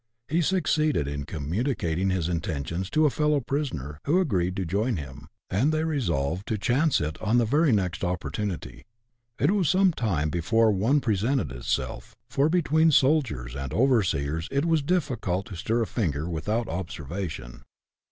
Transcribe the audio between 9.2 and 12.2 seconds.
It was some time before one presented itself,